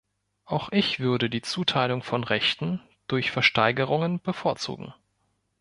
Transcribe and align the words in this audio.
Auch 0.45 0.71
ich 0.71 0.99
würde 0.99 1.29
die 1.29 1.43
Zuteilung 1.43 2.01
von 2.01 2.23
Rechten 2.23 2.81
durch 3.05 3.29
Versteigerungen 3.29 4.19
bevorzugen. 4.19 4.95